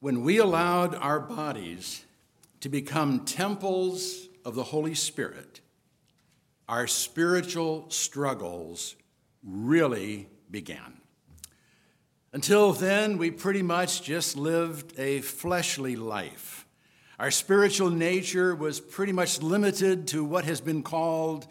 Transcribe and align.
when 0.00 0.22
we 0.22 0.38
allowed 0.38 0.94
our 0.94 1.20
bodies 1.20 2.04
to 2.60 2.68
become 2.68 3.24
temples 3.24 4.28
of 4.44 4.54
the 4.54 4.64
Holy 4.64 4.94
Spirit, 4.94 5.60
our 6.68 6.86
spiritual 6.86 7.90
struggles 7.90 8.96
really 9.42 10.28
began. 10.50 11.00
Until 12.32 12.72
then, 12.72 13.18
we 13.18 13.30
pretty 13.30 13.62
much 13.62 14.02
just 14.02 14.36
lived 14.36 14.98
a 14.98 15.20
fleshly 15.20 15.96
life. 15.96 16.66
Our 17.18 17.30
spiritual 17.30 17.90
nature 17.90 18.54
was 18.54 18.78
pretty 18.78 19.12
much 19.12 19.40
limited 19.40 20.08
to 20.08 20.22
what 20.22 20.44
has 20.44 20.60
been 20.60 20.82
called 20.82 21.46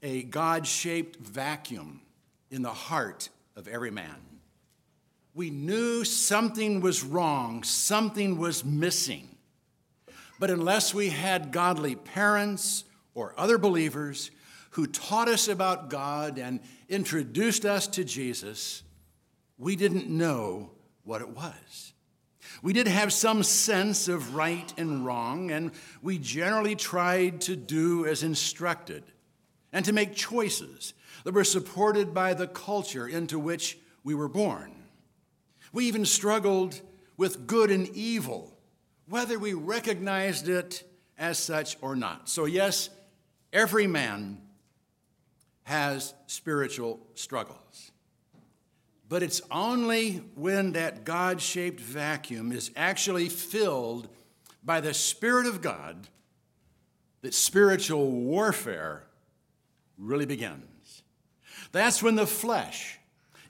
a 0.00 0.22
God 0.22 0.66
shaped 0.66 1.16
vacuum 1.16 2.02
in 2.50 2.62
the 2.62 2.72
heart 2.72 3.30
of 3.56 3.66
every 3.66 3.90
man. 3.90 4.27
We 5.38 5.50
knew 5.50 6.02
something 6.02 6.80
was 6.80 7.04
wrong, 7.04 7.62
something 7.62 8.38
was 8.38 8.64
missing. 8.64 9.28
But 10.40 10.50
unless 10.50 10.92
we 10.92 11.10
had 11.10 11.52
godly 11.52 11.94
parents 11.94 12.82
or 13.14 13.34
other 13.38 13.56
believers 13.56 14.32
who 14.70 14.88
taught 14.88 15.28
us 15.28 15.46
about 15.46 15.90
God 15.90 16.40
and 16.40 16.58
introduced 16.88 17.64
us 17.64 17.86
to 17.86 18.02
Jesus, 18.02 18.82
we 19.58 19.76
didn't 19.76 20.08
know 20.08 20.72
what 21.04 21.20
it 21.20 21.28
was. 21.28 21.92
We 22.60 22.72
did 22.72 22.88
have 22.88 23.12
some 23.12 23.44
sense 23.44 24.08
of 24.08 24.34
right 24.34 24.74
and 24.76 25.06
wrong, 25.06 25.52
and 25.52 25.70
we 26.02 26.18
generally 26.18 26.74
tried 26.74 27.42
to 27.42 27.54
do 27.54 28.06
as 28.06 28.24
instructed 28.24 29.04
and 29.72 29.84
to 29.84 29.92
make 29.92 30.16
choices 30.16 30.94
that 31.22 31.34
were 31.34 31.44
supported 31.44 32.12
by 32.12 32.34
the 32.34 32.48
culture 32.48 33.06
into 33.06 33.38
which 33.38 33.78
we 34.02 34.16
were 34.16 34.28
born. 34.28 34.77
We 35.72 35.86
even 35.86 36.04
struggled 36.04 36.80
with 37.16 37.46
good 37.46 37.70
and 37.70 37.88
evil, 37.88 38.56
whether 39.08 39.38
we 39.38 39.52
recognized 39.52 40.48
it 40.48 40.84
as 41.18 41.38
such 41.38 41.76
or 41.80 41.96
not. 41.96 42.28
So, 42.28 42.44
yes, 42.44 42.90
every 43.52 43.86
man 43.86 44.40
has 45.64 46.14
spiritual 46.26 47.00
struggles. 47.14 47.90
But 49.08 49.22
it's 49.22 49.40
only 49.50 50.22
when 50.34 50.72
that 50.72 51.04
God 51.04 51.40
shaped 51.40 51.80
vacuum 51.80 52.52
is 52.52 52.70
actually 52.76 53.28
filled 53.28 54.08
by 54.62 54.80
the 54.80 54.94
Spirit 54.94 55.46
of 55.46 55.62
God 55.62 56.08
that 57.22 57.34
spiritual 57.34 58.10
warfare 58.10 59.04
really 59.96 60.26
begins. 60.26 61.02
That's 61.72 62.02
when 62.02 62.14
the 62.14 62.26
flesh 62.26 62.97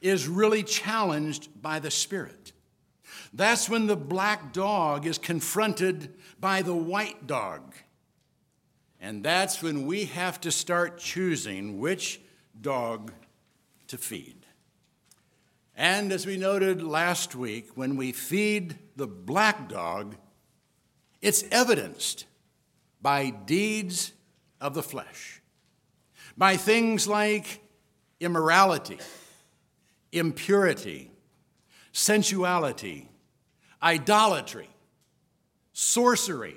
is 0.01 0.29
really 0.29 0.63
challenged 0.63 1.49
by 1.61 1.79
the 1.79 1.91
Spirit. 1.91 2.53
That's 3.33 3.69
when 3.69 3.87
the 3.87 3.97
black 3.97 4.53
dog 4.53 5.07
is 5.07 5.19
confronted 5.19 6.15
by 6.41 6.63
the 6.63 6.75
white 6.75 7.27
dog. 7.27 7.75
And 9.01 9.23
that's 9.23 9.63
when 9.63 9.87
we 9.87 10.07
have 10.07 10.41
to 10.43 10.51
start 10.51 10.99
choosing 10.99 11.79
which 11.79 12.21
dog 12.61 13.13
to 13.89 13.99
feed. 13.99 14.35
And 15.77 16.11
as 16.11 16.27
we 16.27 16.37
noted 16.37 16.83
last 16.83 17.37
week, 17.37 17.71
when 17.77 17.97
we 17.97 18.11
feed 18.11 18.77
the 18.97 19.07
black 19.07 19.69
dog, 19.69 20.17
it's 21.23 21.45
evidenced 21.53 22.27
by 23.01 23.31
deeds 23.31 24.13
of 24.61 24.75
the 24.75 24.83
flesh, 24.83 25.41
by 26.37 26.57
things 26.57 27.07
like 27.07 27.61
immorality, 28.19 28.99
impurity, 30.13 31.11
sensuality, 31.93 33.09
idolatry, 33.83 34.69
sorcery, 35.73 36.57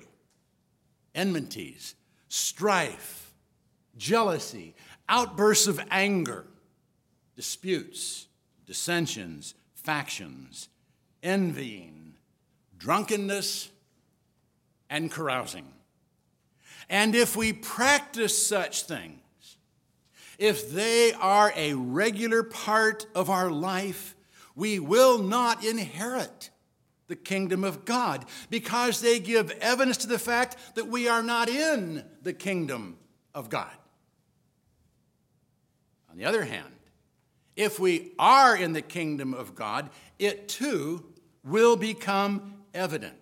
enmities 1.14 1.96
strife, 2.32 3.34
jealousy, 3.98 4.74
outbursts 5.10 5.68
of 5.68 5.82
anger, 5.92 6.46
disputes, 7.36 8.28
dissensions, 8.66 9.54
factions, 9.74 10.70
envying, 11.22 12.14
drunkenness, 12.78 13.70
and 14.90 15.12
carousing. 15.12 15.68
And 16.90 17.14
if 17.16 17.36
we 17.36 17.52
practice 17.52 18.48
such 18.48 18.84
things, 18.84 19.20
if 20.42 20.72
they 20.72 21.14
are 21.14 21.54
a 21.56 21.76
regular 21.76 22.42
part 22.42 23.06
of 23.14 23.30
our 23.30 23.52
life, 23.52 24.16
we 24.56 24.80
will 24.80 25.20
not 25.20 25.64
inherit 25.64 26.50
the 27.06 27.16
kingdom 27.16 27.64
of 27.64 27.86
God 27.86 28.26
because 28.50 29.02
they 29.02 29.20
give 29.20 29.52
evidence 29.62 29.98
to 29.98 30.08
the 30.08 30.18
fact 30.18 30.58
that 30.74 30.88
we 30.88 31.08
are 31.08 31.22
not 31.22 31.48
in 31.48 32.04
the 32.24 32.34
kingdom 32.34 32.98
of 33.36 33.50
God. 33.50 33.70
On 36.10 36.18
the 36.18 36.26
other 36.26 36.44
hand, 36.44 36.74
if 37.56 37.80
we 37.80 38.14
are 38.18 38.58
in 38.58 38.74
the 38.74 38.82
kingdom 38.82 39.36
of 39.36 39.54
God, 39.54 39.92
it 40.18 40.48
too 40.48 41.06
will 41.44 41.76
become 41.76 42.64
evident. 42.74 43.21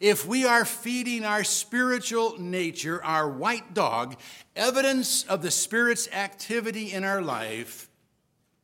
If 0.00 0.26
we 0.26 0.44
are 0.44 0.64
feeding 0.64 1.24
our 1.24 1.44
spiritual 1.44 2.38
nature, 2.38 3.02
our 3.04 3.28
white 3.28 3.74
dog, 3.74 4.16
evidence 4.54 5.24
of 5.24 5.42
the 5.42 5.50
Spirit's 5.50 6.08
activity 6.12 6.92
in 6.92 7.04
our 7.04 7.20
life 7.20 7.88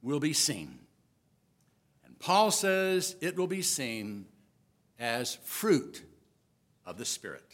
will 0.03 0.21
be 0.21 0.33
seen. 0.33 0.79
And 2.05 2.19
Paul 2.19 2.51
says 2.51 3.17
it 3.21 3.37
will 3.37 3.47
be 3.47 3.63
seen 3.63 4.27
as 4.99 5.37
fruit 5.43 6.03
of 6.87 6.99
the 6.99 7.05
Spirit. 7.05 7.45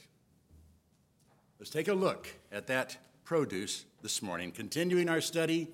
Let's 1.58 1.70
take 1.70 1.88
a 1.88 1.94
look 1.94 2.28
at 2.50 2.66
that 2.66 2.96
produce 3.24 3.84
this 4.02 4.22
morning, 4.22 4.50
continuing 4.50 5.08
our 5.08 5.20
study 5.20 5.68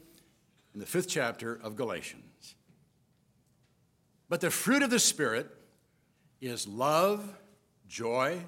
in 0.74 0.80
the 0.80 0.86
fifth 0.86 1.08
chapter 1.08 1.58
of 1.62 1.74
Galatians. 1.74 2.54
But 4.28 4.40
the 4.40 4.50
fruit 4.50 4.82
of 4.82 4.90
the 4.90 4.98
Spirit 4.98 5.48
is 6.40 6.66
love, 6.68 7.34
joy, 7.88 8.38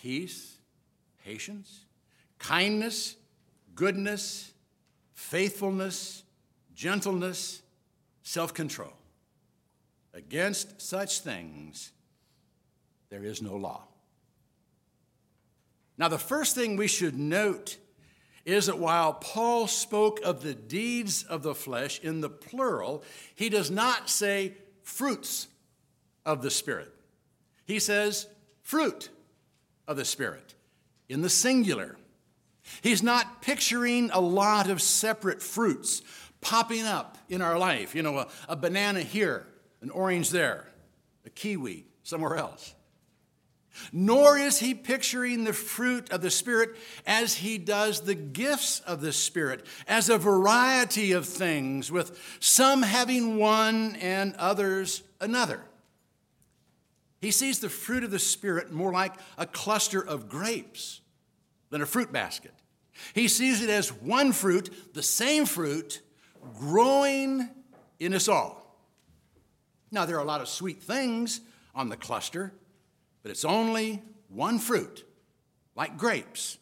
peace, 0.00 0.58
patience, 1.24 1.84
kindness, 2.38 3.16
goodness, 3.74 4.52
faithfulness, 5.14 6.24
gentleness, 6.74 7.62
self 8.22 8.54
control. 8.54 8.92
Against 10.12 10.80
such 10.80 11.20
things, 11.20 11.92
there 13.10 13.24
is 13.24 13.40
no 13.40 13.56
law. 13.56 13.84
Now, 15.98 16.08
the 16.08 16.18
first 16.18 16.54
thing 16.54 16.76
we 16.76 16.88
should 16.88 17.16
note 17.16 17.76
is 18.46 18.66
that 18.66 18.78
while 18.78 19.12
Paul 19.12 19.66
spoke 19.66 20.20
of 20.24 20.42
the 20.42 20.54
deeds 20.54 21.22
of 21.24 21.42
the 21.42 21.54
flesh 21.54 22.00
in 22.00 22.20
the 22.22 22.30
plural, 22.30 23.04
he 23.34 23.48
does 23.48 23.70
not 23.70 24.08
say 24.08 24.54
fruits 24.82 25.48
of 26.24 26.42
the 26.42 26.50
Spirit. 26.50 26.92
He 27.66 27.78
says 27.78 28.26
fruit 28.70 29.08
of 29.88 29.96
the 29.96 30.04
Spirit 30.04 30.54
in 31.08 31.22
the 31.22 31.28
singular. 31.28 31.96
He's 32.82 33.02
not 33.02 33.42
picturing 33.42 34.10
a 34.12 34.20
lot 34.20 34.70
of 34.70 34.80
separate 34.80 35.42
fruits 35.42 36.02
popping 36.40 36.84
up 36.84 37.18
in 37.28 37.42
our 37.42 37.58
life. 37.58 37.96
You 37.96 38.04
know, 38.04 38.18
a, 38.18 38.28
a 38.48 38.54
banana 38.54 39.00
here, 39.00 39.44
an 39.82 39.90
orange 39.90 40.30
there, 40.30 40.68
a 41.26 41.30
kiwi 41.30 41.84
somewhere 42.04 42.36
else. 42.36 42.76
Nor 43.92 44.38
is 44.38 44.60
he 44.60 44.72
picturing 44.74 45.42
the 45.42 45.52
fruit 45.52 46.12
of 46.12 46.20
the 46.22 46.30
Spirit 46.30 46.76
as 47.08 47.34
he 47.34 47.58
does 47.58 48.02
the 48.02 48.14
gifts 48.14 48.78
of 48.86 49.00
the 49.00 49.12
Spirit, 49.12 49.66
as 49.88 50.08
a 50.08 50.16
variety 50.16 51.10
of 51.10 51.26
things, 51.26 51.90
with 51.90 52.16
some 52.38 52.82
having 52.82 53.36
one 53.36 53.96
and 53.96 54.32
others 54.36 55.02
another. 55.20 55.60
He 57.20 57.30
sees 57.30 57.58
the 57.58 57.68
fruit 57.68 58.02
of 58.02 58.10
the 58.10 58.18
Spirit 58.18 58.72
more 58.72 58.92
like 58.92 59.14
a 59.36 59.46
cluster 59.46 60.04
of 60.04 60.28
grapes 60.28 61.00
than 61.68 61.82
a 61.82 61.86
fruit 61.86 62.12
basket. 62.12 62.54
He 63.14 63.28
sees 63.28 63.62
it 63.62 63.70
as 63.70 63.92
one 63.92 64.32
fruit, 64.32 64.94
the 64.94 65.02
same 65.02 65.46
fruit, 65.46 66.00
growing 66.58 67.48
in 67.98 68.14
us 68.14 68.28
all. 68.28 68.60
Now, 69.90 70.06
there 70.06 70.16
are 70.16 70.22
a 70.22 70.26
lot 70.26 70.40
of 70.40 70.48
sweet 70.48 70.82
things 70.82 71.40
on 71.74 71.88
the 71.88 71.96
cluster, 71.96 72.52
but 73.22 73.30
it's 73.30 73.44
only 73.44 74.02
one 74.28 74.58
fruit, 74.58 75.04
like 75.74 75.98
grapes, 75.98 76.58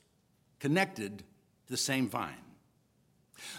connected 0.58 1.18
to 1.18 1.24
the 1.70 1.76
same 1.76 2.08
vine. 2.08 2.34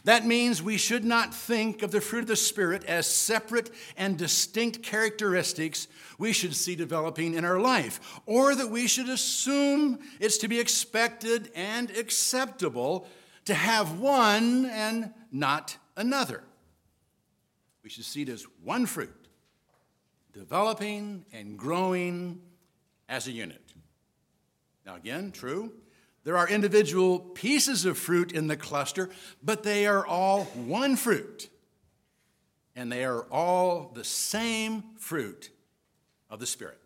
That 0.03 0.25
means 0.25 0.61
we 0.61 0.77
should 0.77 1.05
not 1.05 1.33
think 1.33 1.83
of 1.83 1.91
the 1.91 2.01
fruit 2.01 2.21
of 2.21 2.27
the 2.27 2.35
Spirit 2.35 2.83
as 2.85 3.07
separate 3.07 3.71
and 3.97 4.17
distinct 4.17 4.83
characteristics 4.83 5.87
we 6.17 6.33
should 6.33 6.55
see 6.55 6.75
developing 6.75 7.33
in 7.33 7.45
our 7.45 7.59
life, 7.59 8.19
or 8.25 8.55
that 8.55 8.69
we 8.69 8.87
should 8.87 9.09
assume 9.09 9.99
it's 10.19 10.37
to 10.39 10.47
be 10.47 10.59
expected 10.59 11.51
and 11.55 11.89
acceptable 11.91 13.07
to 13.45 13.53
have 13.53 13.99
one 13.99 14.65
and 14.65 15.13
not 15.31 15.77
another. 15.95 16.43
We 17.83 17.89
should 17.89 18.05
see 18.05 18.23
it 18.23 18.29
as 18.29 18.45
one 18.63 18.85
fruit 18.85 19.15
developing 20.33 21.25
and 21.33 21.57
growing 21.57 22.39
as 23.09 23.27
a 23.27 23.31
unit. 23.31 23.73
Now, 24.85 24.95
again, 24.95 25.31
true, 25.31 25.73
there 26.23 26.37
are 26.37 26.47
individual 26.47 27.19
pieces 27.19 27.85
of 27.85 27.97
fruit 27.97 28.31
in 28.31 28.47
the 28.47 28.57
cluster, 28.57 29.09
but 29.41 29.63
they 29.63 29.87
are 29.87 30.05
all 30.05 30.43
one 30.45 30.95
fruit. 30.95 31.49
And 32.75 32.91
they 32.91 33.03
are 33.03 33.23
all 33.31 33.91
the 33.93 34.03
same 34.03 34.83
fruit 34.97 35.49
of 36.29 36.39
the 36.39 36.45
Spirit. 36.45 36.79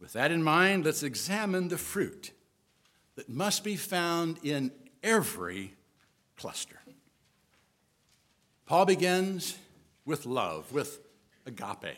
With 0.00 0.14
that 0.14 0.32
in 0.32 0.42
mind, 0.42 0.84
let's 0.84 1.02
examine 1.02 1.68
the 1.68 1.78
fruit 1.78 2.32
that 3.16 3.28
must 3.28 3.62
be 3.62 3.76
found 3.76 4.38
in 4.42 4.72
every 5.02 5.74
cluster. 6.36 6.80
Paul 8.64 8.86
begins 8.86 9.58
with 10.04 10.26
love, 10.26 10.72
with 10.72 11.00
agape. 11.44 11.96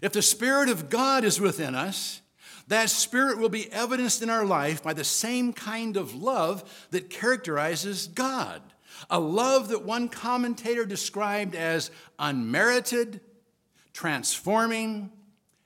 If 0.00 0.12
the 0.12 0.22
Spirit 0.22 0.68
of 0.68 0.88
God 0.88 1.24
is 1.24 1.40
within 1.40 1.74
us, 1.74 2.20
that 2.68 2.90
Spirit 2.90 3.38
will 3.38 3.48
be 3.48 3.70
evidenced 3.72 4.22
in 4.22 4.30
our 4.30 4.44
life 4.44 4.82
by 4.82 4.92
the 4.92 5.04
same 5.04 5.52
kind 5.52 5.96
of 5.96 6.14
love 6.14 6.86
that 6.90 7.10
characterizes 7.10 8.06
God. 8.08 8.62
A 9.10 9.20
love 9.20 9.68
that 9.68 9.84
one 9.84 10.08
commentator 10.08 10.86
described 10.86 11.54
as 11.54 11.90
unmerited, 12.18 13.20
transforming, 13.92 15.10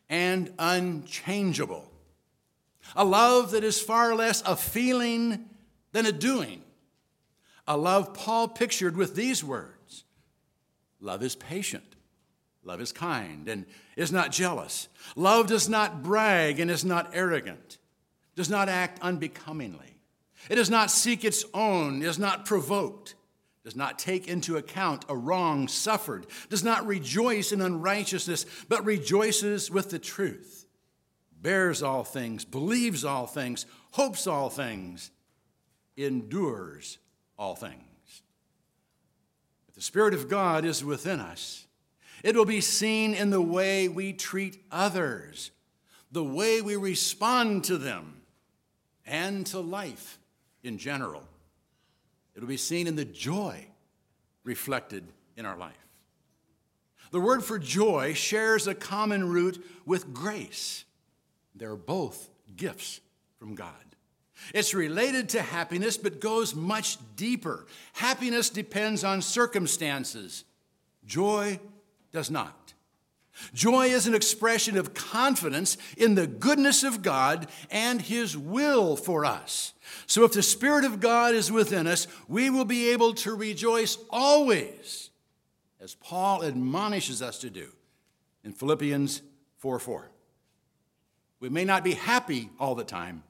and 0.08 0.52
unchangeable. 0.58 1.90
A 2.96 3.04
love 3.04 3.52
that 3.52 3.64
is 3.64 3.80
far 3.80 4.14
less 4.14 4.42
a 4.42 4.56
feeling 4.56 5.48
than 5.92 6.06
a 6.06 6.12
doing. 6.12 6.62
A 7.66 7.76
love 7.76 8.14
Paul 8.14 8.48
pictured 8.48 8.96
with 8.96 9.14
these 9.14 9.44
words 9.44 10.04
Love 11.00 11.22
is 11.22 11.36
patient. 11.36 11.94
Love 12.68 12.82
is 12.82 12.92
kind 12.92 13.48
and 13.48 13.64
is 13.96 14.12
not 14.12 14.30
jealous. 14.30 14.88
Love 15.16 15.46
does 15.46 15.70
not 15.70 16.02
brag 16.02 16.60
and 16.60 16.70
is 16.70 16.84
not 16.84 17.10
arrogant, 17.14 17.78
does 18.36 18.50
not 18.50 18.68
act 18.68 19.00
unbecomingly. 19.00 20.02
It 20.50 20.56
does 20.56 20.68
not 20.68 20.90
seek 20.90 21.24
its 21.24 21.46
own, 21.54 22.02
is 22.02 22.18
not 22.18 22.44
provoked, 22.44 23.14
does 23.64 23.74
not 23.74 23.98
take 23.98 24.28
into 24.28 24.58
account 24.58 25.06
a 25.08 25.16
wrong 25.16 25.66
suffered, 25.66 26.26
does 26.50 26.62
not 26.62 26.86
rejoice 26.86 27.52
in 27.52 27.62
unrighteousness, 27.62 28.44
but 28.68 28.84
rejoices 28.84 29.70
with 29.70 29.88
the 29.88 29.98
truth, 29.98 30.66
bears 31.40 31.82
all 31.82 32.04
things, 32.04 32.44
believes 32.44 33.02
all 33.02 33.26
things, 33.26 33.64
hopes 33.92 34.26
all 34.26 34.50
things, 34.50 35.10
endures 35.96 36.98
all 37.38 37.54
things. 37.54 38.22
If 39.70 39.74
the 39.74 39.80
Spirit 39.80 40.12
of 40.12 40.28
God 40.28 40.66
is 40.66 40.84
within 40.84 41.18
us, 41.18 41.64
it 42.22 42.36
will 42.36 42.44
be 42.44 42.60
seen 42.60 43.14
in 43.14 43.30
the 43.30 43.40
way 43.40 43.88
we 43.88 44.12
treat 44.12 44.62
others, 44.70 45.50
the 46.10 46.24
way 46.24 46.60
we 46.60 46.76
respond 46.76 47.64
to 47.64 47.78
them, 47.78 48.22
and 49.06 49.46
to 49.46 49.60
life 49.60 50.18
in 50.62 50.78
general. 50.78 51.22
It 52.34 52.40
will 52.40 52.48
be 52.48 52.56
seen 52.56 52.86
in 52.86 52.96
the 52.96 53.04
joy 53.04 53.66
reflected 54.44 55.04
in 55.36 55.46
our 55.46 55.56
life. 55.56 55.74
The 57.10 57.20
word 57.20 57.42
for 57.42 57.58
joy 57.58 58.14
shares 58.14 58.66
a 58.66 58.74
common 58.74 59.28
root 59.28 59.64
with 59.86 60.12
grace. 60.12 60.84
They're 61.54 61.76
both 61.76 62.28
gifts 62.56 63.00
from 63.38 63.54
God. 63.54 63.72
It's 64.54 64.74
related 64.74 65.30
to 65.30 65.42
happiness, 65.42 65.96
but 65.96 66.20
goes 66.20 66.54
much 66.54 66.98
deeper. 67.16 67.66
Happiness 67.94 68.50
depends 68.50 69.04
on 69.04 69.20
circumstances, 69.20 70.44
joy 71.06 71.58
does 72.18 72.32
not. 72.32 72.74
Joy 73.54 73.86
is 73.86 74.08
an 74.08 74.14
expression 74.16 74.76
of 74.76 74.92
confidence 74.92 75.76
in 75.96 76.16
the 76.16 76.26
goodness 76.26 76.82
of 76.82 77.00
God 77.00 77.46
and 77.70 78.02
His 78.02 78.36
will 78.36 78.96
for 78.96 79.24
us. 79.24 79.72
So, 80.08 80.24
if 80.24 80.32
the 80.32 80.42
Spirit 80.42 80.84
of 80.84 80.98
God 80.98 81.36
is 81.36 81.52
within 81.52 81.86
us, 81.86 82.08
we 82.26 82.50
will 82.50 82.64
be 82.64 82.90
able 82.90 83.14
to 83.14 83.36
rejoice 83.36 83.98
always, 84.10 85.10
as 85.80 85.94
Paul 85.94 86.42
admonishes 86.42 87.22
us 87.22 87.38
to 87.38 87.50
do 87.50 87.68
in 88.42 88.52
Philippians 88.52 89.22
4 89.58 89.78
4. 89.78 90.10
We 91.38 91.50
may 91.50 91.64
not 91.64 91.84
be 91.84 91.94
happy 91.94 92.50
all 92.58 92.74
the 92.74 92.82
time, 92.82 93.22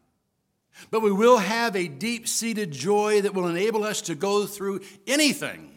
but 0.90 1.02
we 1.02 1.12
will 1.12 1.36
have 1.36 1.76
a 1.76 1.88
deep 1.88 2.26
seated 2.26 2.70
joy 2.70 3.20
that 3.20 3.34
will 3.34 3.48
enable 3.48 3.84
us 3.84 4.00
to 4.02 4.14
go 4.14 4.46
through 4.46 4.80
anything 5.06 5.76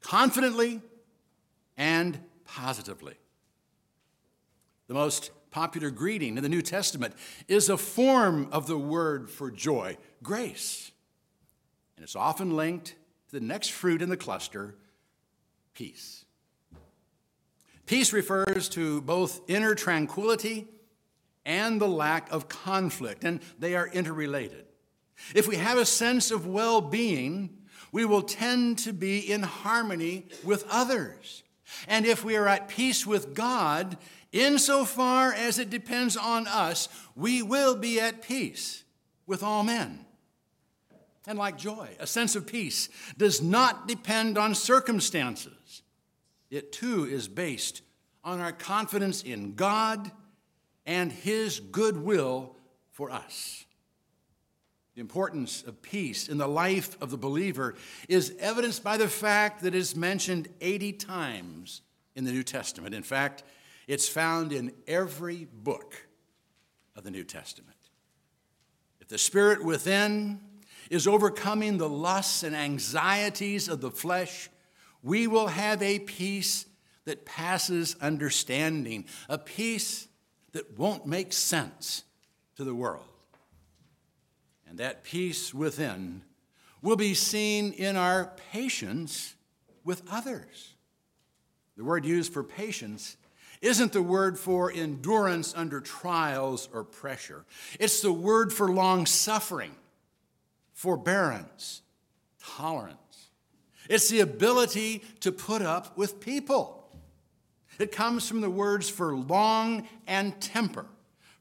confidently 0.00 0.80
and 1.82 2.20
positively. 2.44 3.16
The 4.86 4.94
most 4.94 5.32
popular 5.50 5.90
greeting 5.90 6.36
in 6.36 6.42
the 6.44 6.48
New 6.48 6.62
Testament 6.62 7.12
is 7.48 7.68
a 7.68 7.76
form 7.76 8.48
of 8.52 8.68
the 8.68 8.78
word 8.78 9.28
for 9.28 9.50
joy, 9.50 9.98
grace. 10.22 10.92
And 11.96 12.04
it's 12.04 12.14
often 12.14 12.54
linked 12.54 12.94
to 13.30 13.40
the 13.40 13.44
next 13.44 13.72
fruit 13.72 14.00
in 14.00 14.10
the 14.10 14.16
cluster, 14.16 14.76
peace. 15.74 16.24
Peace 17.86 18.12
refers 18.12 18.68
to 18.68 19.00
both 19.00 19.40
inner 19.50 19.74
tranquility 19.74 20.68
and 21.44 21.80
the 21.80 21.88
lack 21.88 22.30
of 22.30 22.48
conflict, 22.48 23.24
and 23.24 23.40
they 23.58 23.74
are 23.74 23.88
interrelated. 23.88 24.66
If 25.34 25.48
we 25.48 25.56
have 25.56 25.78
a 25.78 25.84
sense 25.84 26.30
of 26.30 26.46
well 26.46 26.80
being, 26.80 27.58
we 27.90 28.04
will 28.04 28.22
tend 28.22 28.78
to 28.78 28.92
be 28.92 29.18
in 29.18 29.42
harmony 29.42 30.28
with 30.44 30.64
others. 30.70 31.42
And 31.88 32.06
if 32.06 32.24
we 32.24 32.36
are 32.36 32.48
at 32.48 32.68
peace 32.68 33.06
with 33.06 33.34
God, 33.34 33.96
insofar 34.32 35.32
as 35.32 35.58
it 35.58 35.70
depends 35.70 36.16
on 36.16 36.46
us, 36.46 36.88
we 37.14 37.42
will 37.42 37.76
be 37.76 38.00
at 38.00 38.22
peace 38.22 38.84
with 39.26 39.42
all 39.42 39.62
men. 39.62 40.04
And 41.26 41.38
like 41.38 41.56
joy, 41.56 41.90
a 42.00 42.06
sense 42.06 42.34
of 42.34 42.46
peace 42.46 42.88
does 43.16 43.40
not 43.40 43.86
depend 43.86 44.36
on 44.36 44.54
circumstances. 44.54 45.82
It 46.50 46.72
too 46.72 47.04
is 47.04 47.28
based 47.28 47.82
on 48.24 48.40
our 48.40 48.52
confidence 48.52 49.22
in 49.22 49.54
God 49.54 50.10
and 50.84 51.12
His 51.12 51.60
goodwill 51.60 52.56
for 52.90 53.10
us. 53.10 53.64
The 54.94 55.00
importance 55.00 55.62
of 55.62 55.80
peace 55.80 56.28
in 56.28 56.38
the 56.38 56.48
life 56.48 57.00
of 57.00 57.10
the 57.10 57.16
believer 57.16 57.74
is 58.08 58.34
evidenced 58.38 58.84
by 58.84 58.98
the 58.98 59.08
fact 59.08 59.62
that 59.62 59.74
it 59.74 59.78
is 59.78 59.96
mentioned 59.96 60.48
80 60.60 60.92
times 60.94 61.80
in 62.14 62.24
the 62.24 62.32
New 62.32 62.42
Testament. 62.42 62.94
In 62.94 63.02
fact, 63.02 63.42
it's 63.88 64.08
found 64.08 64.52
in 64.52 64.72
every 64.86 65.48
book 65.50 65.94
of 66.94 67.04
the 67.04 67.10
New 67.10 67.24
Testament. 67.24 67.76
If 69.00 69.08
the 69.08 69.18
spirit 69.18 69.64
within 69.64 70.40
is 70.90 71.06
overcoming 71.06 71.78
the 71.78 71.88
lusts 71.88 72.42
and 72.42 72.54
anxieties 72.54 73.68
of 73.68 73.80
the 73.80 73.90
flesh, 73.90 74.50
we 75.02 75.26
will 75.26 75.48
have 75.48 75.82
a 75.82 76.00
peace 76.00 76.66
that 77.06 77.24
passes 77.24 77.96
understanding, 78.00 79.06
a 79.28 79.38
peace 79.38 80.06
that 80.52 80.78
won't 80.78 81.06
make 81.06 81.32
sense 81.32 82.04
to 82.56 82.64
the 82.64 82.74
world. 82.74 83.11
And 84.72 84.78
that 84.78 85.04
peace 85.04 85.52
within 85.52 86.22
will 86.80 86.96
be 86.96 87.12
seen 87.12 87.74
in 87.74 87.94
our 87.94 88.32
patience 88.50 89.34
with 89.84 90.00
others. 90.10 90.72
The 91.76 91.84
word 91.84 92.06
used 92.06 92.32
for 92.32 92.42
patience 92.42 93.18
isn't 93.60 93.92
the 93.92 94.00
word 94.00 94.38
for 94.38 94.72
endurance 94.72 95.52
under 95.54 95.78
trials 95.78 96.70
or 96.72 96.84
pressure, 96.84 97.44
it's 97.78 98.00
the 98.00 98.14
word 98.14 98.50
for 98.50 98.72
long 98.72 99.04
suffering, 99.04 99.76
forbearance, 100.72 101.82
tolerance. 102.42 103.28
It's 103.90 104.08
the 104.08 104.20
ability 104.20 105.02
to 105.20 105.32
put 105.32 105.60
up 105.60 105.98
with 105.98 106.18
people. 106.18 106.88
It 107.78 107.92
comes 107.92 108.26
from 108.26 108.40
the 108.40 108.48
words 108.48 108.88
for 108.88 109.14
long 109.14 109.86
and 110.06 110.40
temper, 110.40 110.86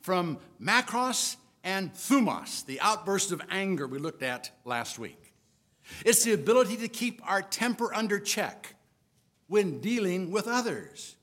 from 0.01 0.37
makros 0.61 1.37
and 1.63 1.93
thumos, 1.93 2.65
the 2.65 2.79
outburst 2.81 3.31
of 3.31 3.41
anger 3.49 3.87
we 3.87 3.99
looked 3.99 4.23
at 4.23 4.51
last 4.65 4.97
week. 4.97 5.33
It's 6.05 6.23
the 6.23 6.33
ability 6.33 6.77
to 6.77 6.87
keep 6.87 7.21
our 7.29 7.41
temper 7.41 7.93
under 7.93 8.19
check 8.19 8.75
when 9.47 9.79
dealing 9.79 10.31
with 10.31 10.47
others. 10.47 11.15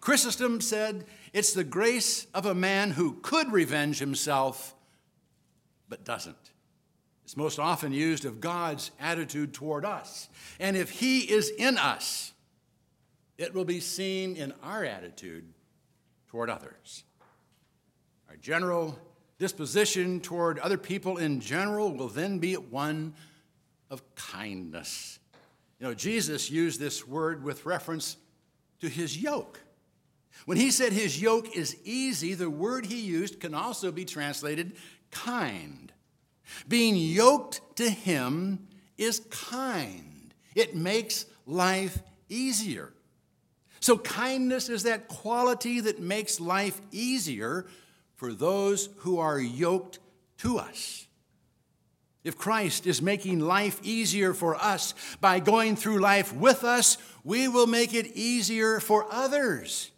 Chrysostom 0.00 0.60
said, 0.60 1.06
It's 1.32 1.52
the 1.52 1.64
grace 1.64 2.26
of 2.34 2.46
a 2.46 2.54
man 2.54 2.90
who 2.90 3.14
could 3.22 3.52
revenge 3.52 3.98
himself, 3.98 4.74
but 5.88 6.04
doesn't. 6.04 6.36
It's 7.24 7.36
most 7.36 7.58
often 7.58 7.92
used 7.92 8.24
of 8.24 8.40
God's 8.40 8.90
attitude 9.00 9.54
toward 9.54 9.84
us. 9.84 10.28
And 10.60 10.76
if 10.76 10.90
He 10.90 11.20
is 11.20 11.50
in 11.50 11.78
us, 11.78 12.32
it 13.38 13.54
will 13.54 13.64
be 13.64 13.80
seen 13.80 14.36
in 14.36 14.52
our 14.62 14.84
attitude 14.84 15.44
toward 16.28 16.50
others. 16.50 17.04
Our 18.28 18.36
general 18.36 18.98
disposition 19.42 20.20
toward 20.20 20.60
other 20.60 20.78
people 20.78 21.16
in 21.16 21.40
general 21.40 21.92
will 21.92 22.06
then 22.06 22.38
be 22.38 22.54
one 22.54 23.12
of 23.90 24.00
kindness. 24.14 25.18
You 25.80 25.88
know, 25.88 25.94
Jesus 25.94 26.48
used 26.48 26.78
this 26.78 27.08
word 27.08 27.42
with 27.42 27.66
reference 27.66 28.18
to 28.82 28.88
his 28.88 29.20
yoke. 29.20 29.58
When 30.44 30.58
he 30.58 30.70
said 30.70 30.92
his 30.92 31.20
yoke 31.20 31.56
is 31.56 31.76
easy, 31.82 32.34
the 32.34 32.48
word 32.48 32.86
he 32.86 33.00
used 33.00 33.40
can 33.40 33.52
also 33.52 33.90
be 33.90 34.04
translated 34.04 34.76
kind. 35.10 35.92
Being 36.68 36.94
yoked 36.94 37.62
to 37.78 37.90
him 37.90 38.68
is 38.96 39.26
kind, 39.28 40.32
it 40.54 40.76
makes 40.76 41.26
life 41.46 41.98
easier. 42.28 42.92
So, 43.80 43.98
kindness 43.98 44.68
is 44.68 44.84
that 44.84 45.08
quality 45.08 45.80
that 45.80 45.98
makes 45.98 46.38
life 46.38 46.80
easier 46.92 47.66
for 48.22 48.32
those 48.32 48.88
who 48.98 49.18
are 49.18 49.40
yoked 49.40 49.98
to 50.38 50.56
us. 50.56 51.08
If 52.22 52.38
Christ 52.38 52.86
is 52.86 53.02
making 53.02 53.40
life 53.40 53.80
easier 53.82 54.32
for 54.32 54.54
us 54.54 54.94
by 55.20 55.40
going 55.40 55.74
through 55.74 55.98
life 55.98 56.32
with 56.32 56.62
us, 56.62 56.98
we 57.24 57.48
will 57.48 57.66
make 57.66 57.94
it 57.94 58.06
easier 58.14 58.78
for 58.78 59.08
others. 59.10 59.90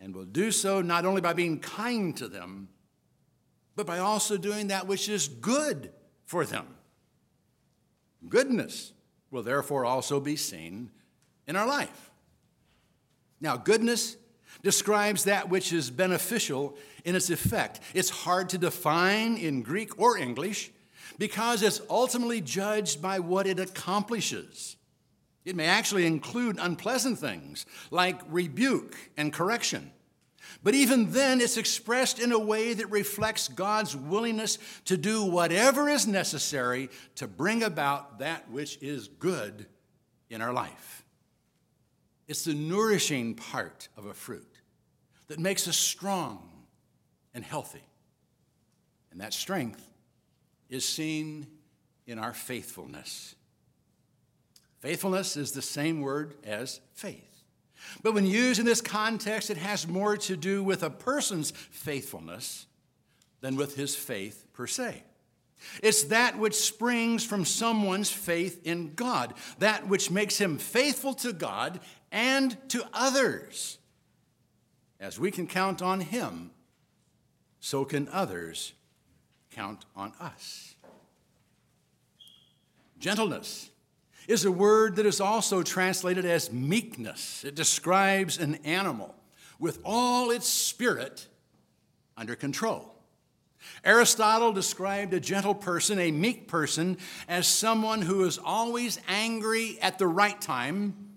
And 0.00 0.16
we'll 0.16 0.24
do 0.24 0.50
so 0.50 0.82
not 0.82 1.04
only 1.04 1.20
by 1.20 1.32
being 1.32 1.60
kind 1.60 2.16
to 2.16 2.26
them, 2.26 2.68
but 3.76 3.86
by 3.86 4.00
also 4.00 4.36
doing 4.36 4.66
that 4.66 4.88
which 4.88 5.08
is 5.08 5.28
good 5.28 5.92
for 6.24 6.44
them. 6.44 6.66
Goodness 8.28 8.94
will 9.30 9.44
therefore 9.44 9.84
also 9.84 10.18
be 10.18 10.34
seen 10.34 10.90
in 11.46 11.54
our 11.54 11.68
life. 11.68 12.10
Now, 13.40 13.56
goodness 13.56 14.16
describes 14.64 15.22
that 15.24 15.48
which 15.48 15.72
is 15.72 15.88
beneficial 15.88 16.76
in 17.04 17.16
its 17.16 17.30
effect. 17.30 17.80
It's 17.94 18.10
hard 18.10 18.48
to 18.50 18.58
define 18.58 19.36
in 19.36 19.62
Greek 19.62 19.98
or 19.98 20.16
English 20.16 20.70
because 21.18 21.62
it's 21.62 21.80
ultimately 21.90 22.40
judged 22.40 23.02
by 23.02 23.18
what 23.18 23.46
it 23.46 23.58
accomplishes. 23.58 24.76
It 25.44 25.56
may 25.56 25.66
actually 25.66 26.06
include 26.06 26.58
unpleasant 26.60 27.18
things 27.18 27.66
like 27.90 28.20
rebuke 28.28 28.96
and 29.16 29.32
correction. 29.32 29.92
But 30.62 30.74
even 30.74 31.10
then, 31.10 31.40
it's 31.40 31.56
expressed 31.56 32.20
in 32.20 32.30
a 32.30 32.38
way 32.38 32.74
that 32.74 32.90
reflects 32.90 33.48
God's 33.48 33.96
willingness 33.96 34.58
to 34.84 34.96
do 34.96 35.24
whatever 35.24 35.88
is 35.88 36.06
necessary 36.06 36.88
to 37.16 37.26
bring 37.26 37.64
about 37.64 38.20
that 38.20 38.48
which 38.50 38.78
is 38.80 39.08
good 39.08 39.66
in 40.30 40.40
our 40.40 40.52
life. 40.52 41.04
It's 42.28 42.44
the 42.44 42.54
nourishing 42.54 43.34
part 43.34 43.88
of 43.96 44.06
a 44.06 44.14
fruit 44.14 44.60
that 45.26 45.40
makes 45.40 45.66
us 45.66 45.76
strong 45.76 46.51
and 47.34 47.44
healthy. 47.44 47.84
And 49.10 49.20
that 49.20 49.32
strength 49.32 49.82
is 50.68 50.84
seen 50.86 51.46
in 52.06 52.18
our 52.18 52.32
faithfulness. 52.32 53.34
Faithfulness 54.80 55.36
is 55.36 55.52
the 55.52 55.62
same 55.62 56.00
word 56.00 56.34
as 56.44 56.80
faith. 56.94 57.44
But 58.02 58.14
when 58.14 58.26
used 58.26 58.58
in 58.58 58.66
this 58.66 58.80
context, 58.80 59.50
it 59.50 59.56
has 59.56 59.86
more 59.86 60.16
to 60.16 60.36
do 60.36 60.62
with 60.62 60.82
a 60.82 60.90
person's 60.90 61.50
faithfulness 61.50 62.66
than 63.40 63.56
with 63.56 63.76
his 63.76 63.94
faith 63.94 64.46
per 64.52 64.66
se. 64.66 65.02
It's 65.82 66.04
that 66.04 66.38
which 66.38 66.54
springs 66.54 67.24
from 67.24 67.44
someone's 67.44 68.10
faith 68.10 68.60
in 68.64 68.94
God, 68.94 69.34
that 69.58 69.88
which 69.88 70.10
makes 70.10 70.38
him 70.38 70.58
faithful 70.58 71.14
to 71.14 71.32
God 71.32 71.80
and 72.10 72.56
to 72.70 72.84
others. 72.92 73.78
As 74.98 75.18
we 75.18 75.30
can 75.30 75.46
count 75.46 75.82
on 75.82 76.00
him, 76.00 76.50
so 77.62 77.84
can 77.84 78.08
others 78.10 78.72
count 79.52 79.86
on 79.94 80.12
us. 80.20 80.74
Gentleness 82.98 83.70
is 84.26 84.44
a 84.44 84.50
word 84.50 84.96
that 84.96 85.06
is 85.06 85.20
also 85.20 85.62
translated 85.62 86.24
as 86.24 86.52
meekness. 86.52 87.44
It 87.44 87.54
describes 87.54 88.36
an 88.38 88.56
animal 88.64 89.14
with 89.60 89.78
all 89.84 90.32
its 90.32 90.48
spirit 90.48 91.28
under 92.16 92.34
control. 92.34 92.96
Aristotle 93.84 94.52
described 94.52 95.14
a 95.14 95.20
gentle 95.20 95.54
person, 95.54 96.00
a 96.00 96.10
meek 96.10 96.48
person, 96.48 96.98
as 97.28 97.46
someone 97.46 98.02
who 98.02 98.24
is 98.24 98.38
always 98.44 98.98
angry 99.06 99.78
at 99.80 100.00
the 100.00 100.06
right 100.08 100.40
time 100.40 101.16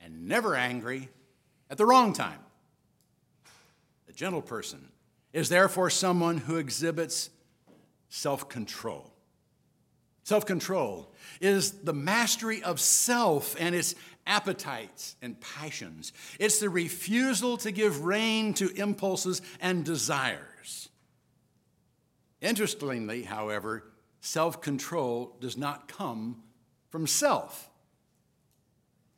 and 0.00 0.26
never 0.26 0.56
angry 0.56 1.10
at 1.68 1.76
the 1.76 1.84
wrong 1.84 2.14
time. 2.14 2.40
A 4.08 4.12
gentle 4.14 4.40
person 4.40 4.88
is 5.36 5.50
therefore 5.50 5.90
someone 5.90 6.38
who 6.38 6.56
exhibits 6.56 7.28
self 8.08 8.48
control. 8.48 9.12
Self 10.22 10.46
control 10.46 11.12
is 11.42 11.72
the 11.72 11.92
mastery 11.92 12.62
of 12.62 12.80
self 12.80 13.54
and 13.60 13.74
its 13.74 13.94
appetites 14.26 15.14
and 15.20 15.38
passions. 15.38 16.14
It's 16.40 16.58
the 16.58 16.70
refusal 16.70 17.58
to 17.58 17.70
give 17.70 18.06
rein 18.06 18.54
to 18.54 18.70
impulses 18.80 19.42
and 19.60 19.84
desires. 19.84 20.88
Interestingly, 22.40 23.22
however, 23.22 23.84
self 24.22 24.62
control 24.62 25.36
does 25.38 25.58
not 25.58 25.86
come 25.86 26.42
from 26.88 27.06
self, 27.06 27.68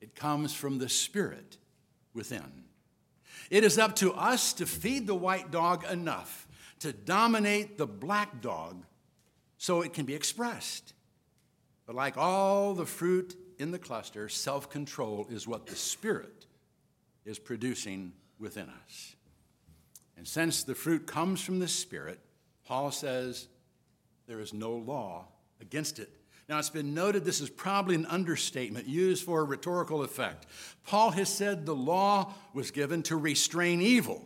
it 0.01 0.17
comes 0.17 0.53
from 0.53 0.79
the 0.79 0.89
Spirit 0.89 1.59
within. 2.13 2.68
It 3.51 3.65
is 3.65 3.79
up 3.79 3.97
to 3.97 4.13
us 4.13 4.53
to 4.55 4.67
feed 4.67 5.07
the 5.07 5.15
white 5.15 5.51
dog 5.51 5.85
enough 5.91 6.47
to 6.81 6.93
dominate 6.93 7.79
the 7.79 7.87
black 7.87 8.41
dog 8.41 8.85
so 9.57 9.83
it 9.83 9.93
can 9.93 10.05
be 10.05 10.15
expressed. 10.15 10.95
But 11.87 11.97
like 11.97 12.17
all 12.17 12.75
the 12.75 12.87
fruit 12.87 13.37
in 13.59 13.71
the 13.71 13.79
cluster, 13.79 14.29
self 14.29 14.71
control 14.71 15.27
is 15.31 15.49
what 15.49 15.67
the 15.67 15.77
Spirit 15.77 16.47
is 17.25 17.39
producing 17.39 18.13
within 18.39 18.69
us. 18.85 19.17
And 20.17 20.27
since 20.27 20.63
the 20.63 20.75
fruit 20.75 21.07
comes 21.07 21.41
from 21.41 21.59
the 21.59 21.69
Spirit, 21.69 22.21
Paul 22.65 22.91
says 22.91 23.49
there 24.27 24.41
is 24.41 24.53
no 24.53 24.73
law 24.73 25.27
against 25.61 25.99
it. 25.99 26.11
Now, 26.49 26.59
it's 26.59 26.71
been 26.71 26.95
noted 26.95 27.25
this 27.25 27.43
is 27.43 27.51
probably 27.51 27.95
an 27.95 28.07
understatement 28.07 28.89
used 28.89 29.25
for 29.25 29.45
rhetorical 29.45 30.03
effect. 30.03 30.47
Paul 30.85 31.11
has 31.11 31.29
said 31.29 31.67
the 31.67 31.75
law 31.75 32.33
was 32.55 32.71
given 32.71 33.03
to 33.05 33.17
restrain 33.17 33.83
evil, 33.83 34.25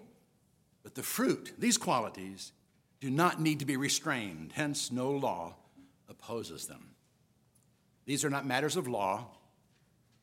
but 0.85 0.95
the 0.95 1.03
fruit, 1.03 1.53
these 1.59 1.77
qualities, 1.77 2.53
do 3.01 3.11
not 3.11 3.41
need 3.41 3.59
to 3.59 3.65
be 3.67 3.77
restrained, 3.77 4.53
hence, 4.55 4.93
no 4.93 5.11
law 5.11 5.57
opposes 6.09 6.67
them. 6.67 6.91
These 8.05 8.25
are 8.25 8.31
not 8.31 8.47
matters 8.47 8.77
of 8.77 8.87
law. 8.87 9.27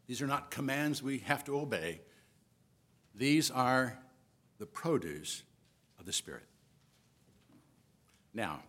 These 0.08 0.22
are 0.22 0.28
not 0.28 0.52
commands 0.52 1.04
we 1.04 1.20
have 1.20 1.44
to 1.46 1.60
obey. 1.60 2.00
These 3.14 3.52
are 3.52 4.00
the 4.58 4.66
produce 4.66 5.44
of 6.00 6.06
the 6.06 6.14
Spirit. 6.14 6.46
Now, 8.34 8.62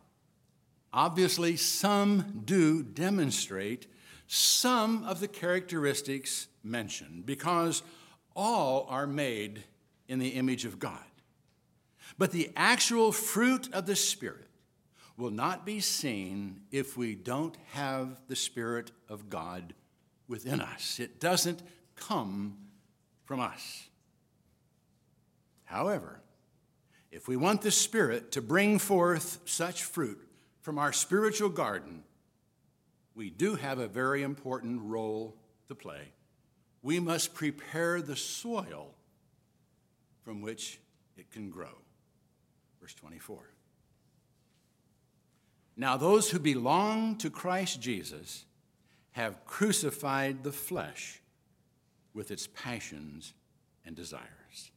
obviously, 0.93 1.57
some 1.57 2.43
do 2.45 2.83
demonstrate 2.83 3.87
some 4.27 5.05
of 5.05 5.21
the 5.21 5.29
characteristics 5.29 6.47
mentioned 6.63 7.27
because 7.27 7.83
all 8.37 8.87
are 8.89 9.07
made 9.07 9.65
in 10.09 10.19
the 10.19 10.29
image 10.29 10.65
of 10.65 10.79
God. 10.79 10.99
But 12.17 12.33
the 12.33 12.51
actual 12.57 13.13
fruit 13.13 13.73
of 13.73 13.87
the 13.87 13.97
Spirit 13.97 14.47
will 15.17 15.31
not 15.31 15.67
be 15.67 15.81
seen 15.81 16.63
if 16.71 16.97
we 16.97 17.15
don't 17.15 17.57
have 17.73 18.21
the 18.29 18.37
Spirit 18.37 18.91
of 19.09 19.29
God 19.29 19.75
within 20.29 20.61
us. 20.61 21.01
It 21.01 21.21
doesn't 21.21 21.63
come 21.97 22.57
from 23.25 23.41
us. 23.41 23.89
However, 25.65 26.21
if 27.11 27.29
we 27.29 27.37
want 27.37 27.63
the 27.63 27.71
Spirit 27.71 28.33
to 28.33 28.43
bring 28.43 28.79
forth 28.79 29.39
such 29.45 29.85
fruit 29.85 30.21
from 30.61 30.79
our 30.79 30.93
spiritual 30.93 31.49
garden, 31.49 32.03
we 33.15 33.31
do 33.31 33.55
have 33.55 33.79
a 33.79 33.89
very 33.89 34.23
important 34.23 34.81
role 34.83 35.37
to 35.69 35.75
play. 35.75 36.13
We 36.83 37.01
must 37.01 37.35
prepare 37.35 38.01
the 38.01 38.17
soil 38.17 38.95
from 40.25 40.41
which 40.41 40.81
it 41.17 41.31
can 41.31 41.51
grow. 41.51 41.79
Verse 42.81 42.95
24. 42.95 43.39
Now, 45.77 45.97
those 45.97 46.31
who 46.31 46.39
belong 46.39 47.17
to 47.19 47.31
Christ 47.31 47.81
Jesus 47.81 48.45
have 49.13 49.45
crucified 49.45 50.45
the 50.45 50.53
flesh 50.53 51.21
with 52.15 52.31
its 52.31 52.47
passions 52.47 53.35
and 53.85 53.97
desires. 53.97 54.71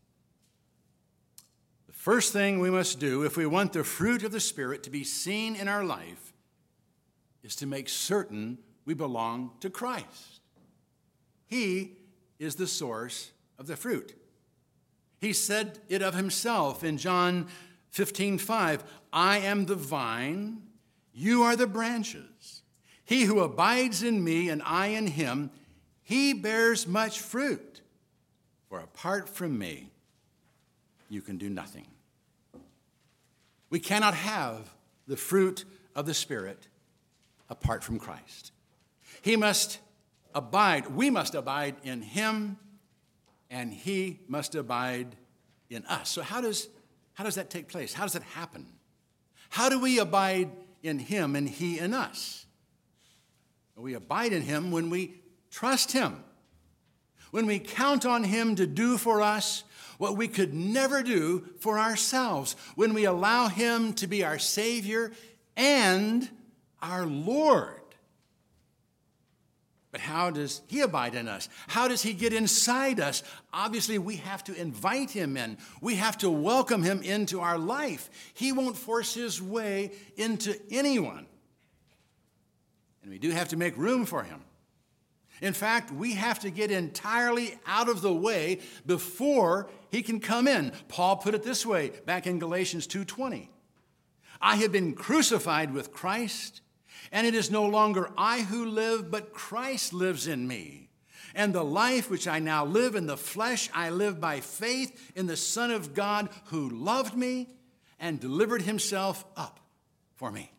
First 2.04 2.34
thing 2.34 2.60
we 2.60 2.70
must 2.70 3.00
do 3.00 3.24
if 3.24 3.38
we 3.38 3.46
want 3.46 3.72
the 3.72 3.86
fruit 3.86 4.26
of 4.26 4.34
the 4.34 4.42
Spirit 4.42 4.84
to 4.84 4.90
be 4.90 5.06
seen 5.06 5.56
in 5.56 5.70
our 5.70 5.86
life 5.86 6.34
is 7.44 7.56
to 7.56 7.66
make 7.66 7.88
certain 7.88 8.58
we 8.84 8.94
belong 8.94 9.52
to 9.62 9.70
Christ. 9.70 10.42
He 11.46 11.94
is 12.40 12.56
the 12.56 12.68
source 12.68 13.32
of 13.58 13.68
the 13.68 13.78
fruit. 13.78 14.22
He 15.22 15.32
said 15.32 15.80
it 15.88 16.02
of 16.02 16.14
himself 16.14 16.84
in 16.84 16.98
John 16.98 17.48
15 17.92 18.38
5 18.38 18.84
I 19.14 19.38
am 19.38 19.66
the 19.66 19.76
vine 19.76 20.62
you 21.14 21.44
are 21.44 21.56
the 21.56 21.68
branches. 21.68 22.64
He 23.06 23.24
who 23.24 23.40
abides 23.40 24.04
in 24.04 24.22
me 24.22 24.50
and 24.50 24.62
I 24.66 24.88
in 24.88 25.08
him, 25.08 25.52
he 26.02 26.34
bears 26.34 26.86
much 26.86 27.22
fruit. 27.22 27.80
For 28.68 28.82
apart 28.82 29.30
from 29.30 29.58
me, 29.58 29.90
you 31.08 31.22
can 31.22 31.38
do 31.38 31.50
nothing. 31.50 31.86
We 33.74 33.80
cannot 33.80 34.14
have 34.14 34.72
the 35.08 35.18
fruit 35.18 35.66
of 35.96 36.06
the 36.06 36.14
Spirit 36.14 36.68
apart 37.50 37.84
from 37.84 37.98
Christ. 37.98 38.52
He 39.24 39.36
must 39.36 39.80
abide, 40.36 40.94
we 40.94 41.10
must 41.10 41.34
abide 41.34 41.78
in 41.84 42.04
Him, 42.04 42.60
and 43.50 43.74
He 43.74 44.20
must 44.28 44.54
abide 44.54 45.16
in 45.72 45.84
us. 45.88 46.12
So, 46.12 46.22
how 46.22 46.40
does, 46.40 46.70
how 47.16 47.24
does 47.24 47.34
that 47.34 47.50
take 47.50 47.68
place? 47.68 47.94
How 47.94 48.04
does 48.04 48.14
it 48.14 48.22
happen? 48.22 48.68
How 49.50 49.70
do 49.70 49.80
we 49.80 49.98
abide 49.98 50.52
in 50.84 51.00
Him 51.00 51.36
and 51.36 51.50
He 51.50 51.80
in 51.80 51.96
us? 51.96 52.46
We 53.76 53.96
abide 53.96 54.34
in 54.34 54.44
Him 54.44 54.70
when 54.70 54.92
we 54.92 55.16
trust 55.50 55.94
Him, 55.94 56.24
when 57.32 57.48
we 57.48 57.58
count 57.58 58.06
on 58.06 58.24
Him 58.24 58.56
to 58.58 58.68
do 58.68 59.00
for 59.00 59.24
us 59.24 59.64
what 60.04 60.18
we 60.18 60.28
could 60.28 60.54
never 60.54 61.02
do 61.02 61.46
for 61.62 61.80
ourselves, 61.80 62.58
when 62.76 62.94
we 62.94 63.06
allow 63.06 63.48
Him 63.48 63.94
to 63.94 64.06
be 64.06 64.26
our 64.26 64.38
Savior 64.38 65.14
and 65.56 66.30
our 66.82 67.06
Lord. 67.06 67.80
But 69.94 70.02
how 70.02 70.30
does 70.30 70.62
He 70.68 70.82
abide 70.82 71.16
in 71.16 71.30
us? 71.30 71.48
How 71.68 71.88
does 71.88 72.02
He 72.02 72.12
get 72.12 72.34
inside 72.34 73.00
us? 73.00 73.24
Obviously, 73.54 73.98
we 73.98 74.18
have 74.18 74.44
to 74.44 74.54
invite 74.54 75.10
Him 75.10 75.38
in. 75.38 75.58
We 75.80 75.96
have 75.96 76.18
to 76.18 76.30
welcome 76.30 76.84
Him 76.84 77.02
into 77.02 77.40
our 77.40 77.58
life. 77.58 78.10
He 78.34 78.52
won't 78.52 78.76
force 78.76 79.14
His 79.14 79.42
way 79.42 79.94
into 80.18 80.60
anyone. 80.70 81.28
And 83.04 83.10
we 83.10 83.20
do 83.20 83.30
have 83.30 83.48
to 83.50 83.58
make 83.58 83.78
room 83.78 84.06
for 84.06 84.22
Him. 84.22 84.42
In 85.42 85.54
fact, 85.54 85.92
we 85.92 86.14
have 86.14 86.40
to 86.40 86.50
get 86.50 86.72
entirely 86.72 87.60
out 87.66 87.90
of 87.90 88.02
the 88.02 88.14
way 88.14 88.60
before 88.86 89.70
he 89.90 90.02
can 90.02 90.20
come 90.20 90.48
in. 90.48 90.72
Paul 90.88 91.18
put 91.18 91.36
it 91.36 91.44
this 91.44 91.66
way 91.66 91.92
back 92.06 92.28
in 92.28 92.40
Galatians 92.40 92.88
2:20. 92.88 93.50
I 94.40 94.58
have 94.58 94.72
been 94.72 94.94
crucified 94.94 95.74
with 95.74 95.92
Christ, 95.92 96.62
and 97.12 97.26
it 97.26 97.36
is 97.36 97.50
no 97.50 97.66
longer 97.66 98.12
I 98.18 98.42
who 98.42 98.66
live, 98.66 99.10
but 99.10 99.34
Christ 99.34 99.94
lives 99.94 100.28
in 100.28 100.48
me. 100.48 100.90
And 101.36 101.54
the 101.54 101.64
life 101.64 102.10
which 102.10 102.28
I 102.28 102.40
now 102.40 102.64
live 102.64 102.96
in 102.96 103.08
the 103.08 103.18
flesh, 103.18 103.70
I 103.74 103.90
live 103.90 104.20
by 104.22 104.40
faith 104.40 105.12
in 105.16 105.26
the 105.26 105.38
Son 105.38 105.72
of 105.72 105.94
God 105.94 106.30
who 106.46 106.70
loved 106.70 107.16
me 107.16 107.50
and 108.00 108.20
delivered 108.20 108.62
himself 108.64 109.26
up 109.36 109.60
for 110.16 110.32
me. 110.32 110.52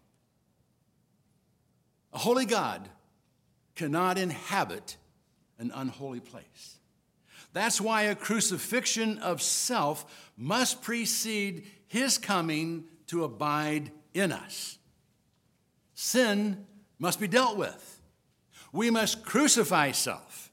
A 2.12 2.18
holy 2.18 2.46
God 2.46 2.88
cannot 3.74 4.18
inhabit 4.18 4.96
an 5.58 5.72
unholy 5.74 6.20
place. 6.20 6.78
That's 7.52 7.80
why 7.80 8.02
a 8.02 8.14
crucifixion 8.14 9.18
of 9.18 9.40
self 9.40 10.30
must 10.36 10.82
precede 10.82 11.66
his 11.86 12.18
coming 12.18 12.84
to 13.06 13.24
abide 13.24 13.92
in 14.12 14.32
us. 14.32 14.78
Sin 15.94 16.66
must 16.98 17.20
be 17.20 17.28
dealt 17.28 17.56
with. 17.56 18.00
We 18.72 18.90
must 18.90 19.24
crucify 19.24 19.92
self 19.92 20.50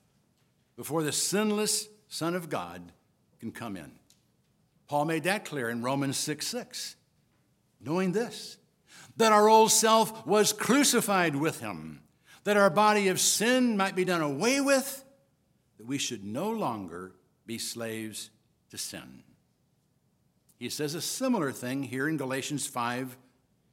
before 0.76 1.04
the 1.04 1.12
sinless 1.12 1.88
Son 2.08 2.36
of 2.36 2.50
God 2.50 2.92
can 3.40 3.52
come 3.52 3.76
in. 3.76 3.92
Paul 4.88 5.06
made 5.06 5.24
that 5.24 5.46
clear 5.46 5.70
in 5.70 5.82
Romans 5.82 6.18
6 6.18 6.46
6. 6.46 6.96
Knowing 7.80 8.12
this, 8.12 8.58
that 9.18 9.32
our 9.32 9.50
old 9.50 9.72
self 9.72 10.28
was 10.28 10.54
crucified 10.54 11.36
with 11.36 11.62
him, 11.62 12.02
that 12.44 12.58
our 12.58 12.70
body 12.70 13.08
of 13.08 13.20
sin 13.20 13.78
might 13.78 13.96
be 13.96 14.06
done 14.06 14.22
away 14.22 14.62
with, 14.62 15.04
that 15.78 15.86
we 15.86 15.98
should 15.98 16.24
no 16.24 16.50
longer 16.50 17.14
be 17.46 17.58
slaves 17.58 18.30
to 18.70 18.78
sin. 18.78 19.24
He 20.58 20.70
says 20.70 20.96
a 20.96 21.02
similar 21.02 21.52
thing 21.52 21.84
here 21.84 22.08
in 22.08 22.18
Galatians 22.18 22.68
5 22.68 23.18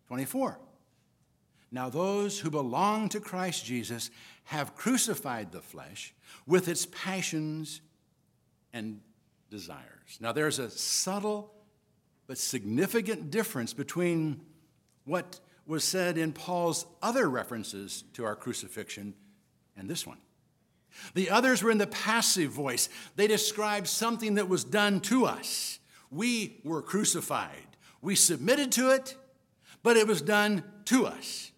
24. 0.06 0.58
Now, 1.70 1.90
those 1.90 2.40
who 2.40 2.50
belong 2.50 3.10
to 3.10 3.20
Christ 3.20 3.66
Jesus 3.66 4.10
have 4.44 4.74
crucified 4.74 5.52
the 5.52 5.60
flesh 5.60 6.14
with 6.46 6.66
its 6.66 6.86
passions 6.86 7.82
and 8.72 9.00
desires. 9.50 10.18
Now, 10.18 10.32
there's 10.32 10.58
a 10.58 10.70
subtle 10.70 11.52
but 12.26 12.38
significant 12.38 13.30
difference 13.30 13.74
between 13.74 14.40
what 15.04 15.40
was 15.68 15.84
said 15.84 16.16
in 16.16 16.32
Paul's 16.32 16.86
other 17.02 17.28
references 17.28 18.02
to 18.14 18.24
our 18.24 18.34
crucifixion 18.34 19.14
and 19.76 19.88
this 19.88 20.06
one. 20.06 20.18
The 21.14 21.30
others 21.30 21.62
were 21.62 21.70
in 21.70 21.78
the 21.78 21.86
passive 21.86 22.50
voice. 22.50 22.88
They 23.16 23.26
described 23.26 23.86
something 23.86 24.34
that 24.34 24.48
was 24.48 24.64
done 24.64 25.00
to 25.02 25.26
us. 25.26 25.78
We 26.10 26.60
were 26.64 26.80
crucified. 26.80 27.76
We 28.00 28.14
submitted 28.14 28.72
to 28.72 28.90
it, 28.90 29.14
but 29.82 29.98
it 29.98 30.06
was 30.06 30.22
done 30.22 30.64
to 30.86 31.06
us. 31.06 31.52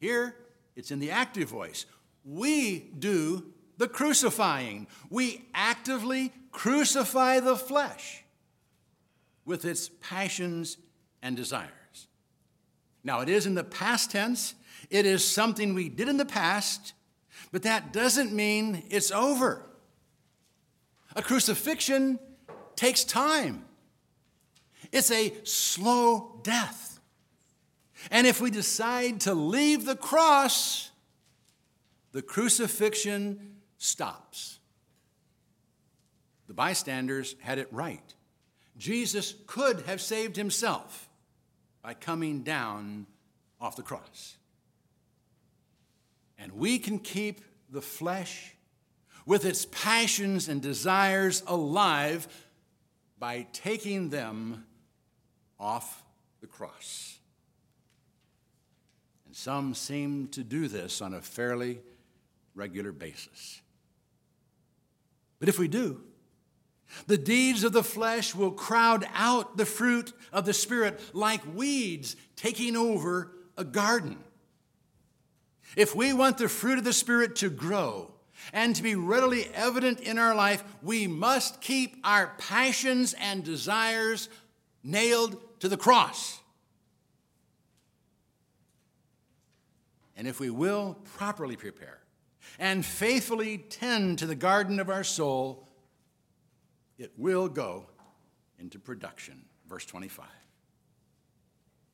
Here, 0.00 0.34
it's 0.74 0.90
in 0.90 0.98
the 0.98 1.12
active 1.12 1.48
voice. 1.48 1.86
We 2.24 2.90
do 2.98 3.46
the 3.78 3.88
crucifying. 3.88 4.88
We 5.08 5.46
actively 5.54 6.32
crucify 6.50 7.38
the 7.38 7.56
flesh 7.56 8.24
with 9.44 9.64
its 9.64 9.88
passions 10.00 10.78
and 11.22 11.36
desires. 11.36 11.70
Now, 13.06 13.20
it 13.20 13.28
is 13.28 13.46
in 13.46 13.54
the 13.54 13.62
past 13.62 14.10
tense, 14.10 14.56
it 14.90 15.06
is 15.06 15.24
something 15.24 15.74
we 15.74 15.88
did 15.88 16.08
in 16.08 16.16
the 16.16 16.24
past, 16.24 16.92
but 17.52 17.62
that 17.62 17.92
doesn't 17.92 18.32
mean 18.32 18.82
it's 18.90 19.12
over. 19.12 19.64
A 21.14 21.22
crucifixion 21.22 22.18
takes 22.74 23.04
time, 23.04 23.64
it's 24.90 25.12
a 25.12 25.32
slow 25.44 26.40
death. 26.42 26.98
And 28.10 28.26
if 28.26 28.40
we 28.40 28.50
decide 28.50 29.20
to 29.20 29.34
leave 29.34 29.84
the 29.84 29.96
cross, 29.96 30.90
the 32.10 32.22
crucifixion 32.22 33.54
stops. 33.78 34.58
The 36.48 36.54
bystanders 36.54 37.36
had 37.40 37.58
it 37.58 37.68
right. 37.70 38.14
Jesus 38.76 39.34
could 39.46 39.82
have 39.82 40.00
saved 40.00 40.36
himself 40.36 41.08
by 41.86 41.94
coming 41.94 42.40
down 42.40 43.06
off 43.60 43.76
the 43.76 43.82
cross. 43.82 44.36
And 46.36 46.50
we 46.54 46.80
can 46.80 46.98
keep 46.98 47.42
the 47.70 47.80
flesh 47.80 48.56
with 49.24 49.44
its 49.44 49.66
passions 49.66 50.48
and 50.48 50.60
desires 50.60 51.44
alive 51.46 52.26
by 53.20 53.46
taking 53.52 54.08
them 54.08 54.66
off 55.60 56.02
the 56.40 56.48
cross. 56.48 57.20
And 59.24 59.36
some 59.36 59.72
seem 59.72 60.26
to 60.32 60.42
do 60.42 60.66
this 60.66 61.00
on 61.00 61.14
a 61.14 61.20
fairly 61.20 61.78
regular 62.56 62.90
basis. 62.90 63.60
But 65.38 65.48
if 65.48 65.56
we 65.56 65.68
do, 65.68 66.00
the 67.06 67.18
deeds 67.18 67.64
of 67.64 67.72
the 67.72 67.82
flesh 67.82 68.34
will 68.34 68.50
crowd 68.50 69.06
out 69.14 69.56
the 69.56 69.66
fruit 69.66 70.12
of 70.32 70.44
the 70.46 70.54
Spirit 70.54 71.00
like 71.12 71.42
weeds 71.54 72.16
taking 72.36 72.76
over 72.76 73.32
a 73.56 73.64
garden. 73.64 74.18
If 75.76 75.94
we 75.94 76.12
want 76.12 76.38
the 76.38 76.48
fruit 76.48 76.78
of 76.78 76.84
the 76.84 76.92
Spirit 76.92 77.36
to 77.36 77.50
grow 77.50 78.12
and 78.52 78.74
to 78.76 78.82
be 78.82 78.94
readily 78.94 79.48
evident 79.54 80.00
in 80.00 80.18
our 80.18 80.34
life, 80.34 80.62
we 80.82 81.06
must 81.06 81.60
keep 81.60 81.96
our 82.04 82.32
passions 82.38 83.14
and 83.14 83.44
desires 83.44 84.28
nailed 84.82 85.36
to 85.60 85.68
the 85.68 85.76
cross. 85.76 86.40
And 90.16 90.26
if 90.26 90.40
we 90.40 90.50
will 90.50 90.96
properly 91.16 91.56
prepare 91.56 91.98
and 92.58 92.84
faithfully 92.84 93.58
tend 93.58 94.18
to 94.20 94.26
the 94.26 94.34
garden 94.34 94.80
of 94.80 94.88
our 94.88 95.04
soul, 95.04 95.65
it 96.98 97.12
will 97.16 97.48
go 97.48 97.86
into 98.58 98.78
production. 98.78 99.42
Verse 99.68 99.84
25. 99.84 100.26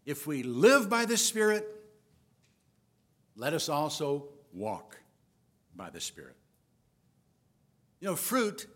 If 0.05 0.27
we 0.27 0.43
live 0.43 0.89
by 0.91 1.05
the 1.05 1.17
Spirit, 1.17 1.67
let 3.37 3.53
us 3.53 3.69
also 3.69 4.29
walk 4.53 4.99
by 5.75 5.91
the 5.91 6.01
Spirit. 6.01 6.37
You 8.01 8.09
know, 8.09 8.17
fruit 8.17 8.67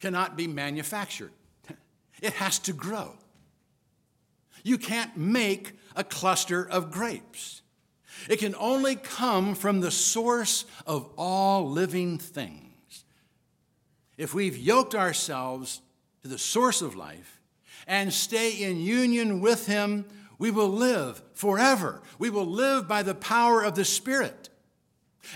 cannot 0.00 0.36
be 0.36 0.46
manufactured, 0.46 1.32
it 2.22 2.32
has 2.34 2.58
to 2.60 2.72
grow. 2.72 3.14
You 4.64 4.78
can't 4.78 5.16
make 5.16 5.78
a 5.94 6.02
cluster 6.02 6.68
of 6.68 6.90
grapes. 6.90 7.62
It 8.28 8.38
can 8.38 8.54
only 8.58 8.96
come 8.96 9.54
from 9.54 9.80
the 9.80 9.90
source 9.90 10.64
of 10.86 11.08
all 11.16 11.70
living 11.70 12.18
things. 12.18 12.65
If 14.16 14.34
we've 14.34 14.56
yoked 14.56 14.94
ourselves 14.94 15.82
to 16.22 16.28
the 16.28 16.38
source 16.38 16.82
of 16.82 16.96
life 16.96 17.40
and 17.86 18.12
stay 18.12 18.62
in 18.62 18.80
union 18.80 19.40
with 19.40 19.66
Him, 19.66 20.06
we 20.38 20.50
will 20.50 20.68
live 20.68 21.22
forever. 21.34 22.02
We 22.18 22.30
will 22.30 22.46
live 22.46 22.88
by 22.88 23.02
the 23.02 23.14
power 23.14 23.62
of 23.62 23.74
the 23.74 23.84
Spirit. 23.84 24.48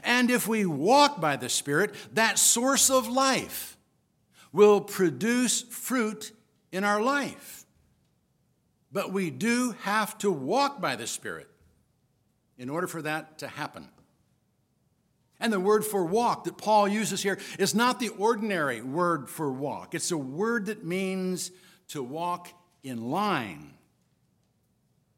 And 0.05 0.31
if 0.31 0.47
we 0.47 0.66
walk 0.66 1.21
by 1.21 1.37
the 1.37 1.49
Spirit, 1.49 1.95
that 2.12 2.38
source 2.38 2.90
of 2.90 3.09
life 3.09 3.77
will 4.53 4.81
produce 4.81 5.62
fruit 5.62 6.33
in 6.73 6.85
our 6.85 7.03
life. 7.03 7.64
But 8.93 9.12
we 9.12 9.31
do 9.31 9.75
have 9.83 10.19
to 10.19 10.31
walk 10.31 10.81
by 10.81 10.97
the 10.97 11.07
Spirit 11.07 11.49
in 12.59 12.69
order 12.69 12.87
for 12.87 13.03
that 13.03 13.38
to 13.38 13.49
happen. 13.49 13.88
And 15.40 15.53
the 15.53 15.61
word 15.61 15.85
for 15.85 16.05
walk 16.05 16.44
that 16.44 16.59
Paul 16.59 16.87
uses 16.87 17.22
here 17.22 17.38
is 17.59 17.74
not 17.74 17.98
the 17.98 18.11
ordinary 18.11 18.83
word 18.83 19.29
for 19.29 19.50
walk, 19.50 19.94
it's 19.94 20.11
a 20.11 20.18
word 20.18 20.66
that 20.66 20.85
means 20.85 21.50
to 21.88 22.03
walk 22.03 22.48
in 22.83 23.11
line. 23.11 23.74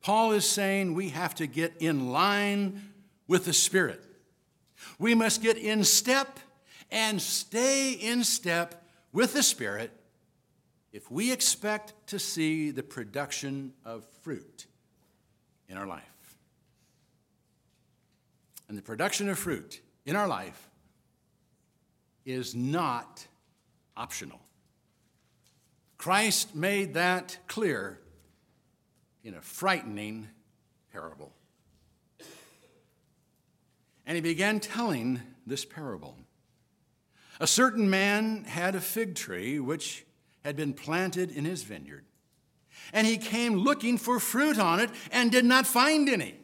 Paul 0.01 0.33
is 0.33 0.45
saying 0.45 0.95
we 0.95 1.11
have 1.11 1.35
to 1.37 1.47
get 1.47 1.75
in 1.79 2.11
line 2.11 2.93
with 3.29 3.45
the 3.45 3.53
Spirit. 3.53 4.03
We 4.99 5.15
must 5.15 5.43
get 5.43 5.57
in 5.57 5.85
step 5.85 6.41
and 6.91 7.23
stay 7.23 7.93
in 7.93 8.25
step 8.25 8.85
with 9.13 9.33
the 9.33 9.43
Spirit 9.43 9.93
if 10.93 11.11
we 11.11 11.33
expect 11.33 11.95
to 12.09 12.19
see 12.19 12.71
the 12.71 12.83
production 12.83 13.73
of 13.85 14.05
fruit 14.23 14.67
in 15.69 15.77
our 15.77 15.87
life. 15.87 16.03
And 18.69 18.77
the 18.77 18.83
production 18.83 19.29
of 19.29 19.39
fruit 19.39 19.81
in 20.05 20.17
our 20.17 20.29
life 20.29 20.71
is 22.25 22.55
not 22.55 23.27
optional. 23.97 24.41
Christ 25.99 26.55
made 26.55 26.95
that 26.95 27.39
clear 27.47 28.01
in 29.23 29.35
a 29.35 29.41
frightening 29.41 30.29
parable. 30.93 31.33
And 34.05 34.17
he 34.17 34.21
began 34.21 34.59
telling 34.59 35.23
this 35.47 35.65
parable. 35.65 36.17
A 37.39 37.47
certain 37.47 37.89
man 37.89 38.45
had 38.45 38.75
a 38.75 38.81
fig 38.81 39.15
tree 39.15 39.61
which 39.61 40.05
had 40.45 40.57
been 40.57 40.75
planted 40.75 41.31
in 41.31 41.45
his 41.45 41.63
vineyard, 41.63 42.05
and 42.93 43.07
he 43.07 43.17
came 43.17 43.55
looking 43.55 43.97
for 43.97 44.19
fruit 44.19 44.59
on 44.59 44.81
it 44.81 44.91
and 45.13 45.31
did 45.31 45.45
not 45.45 45.67
find 45.67 46.09
any. 46.09 46.35